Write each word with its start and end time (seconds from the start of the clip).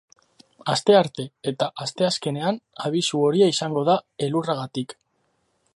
Astearte 0.71 1.25
eta 1.51 1.67
asteazkenean, 1.85 2.59
abisu 2.89 3.23
horia 3.27 3.53
izango 3.55 3.85
da, 3.91 3.99
elurragatik. 4.29 4.99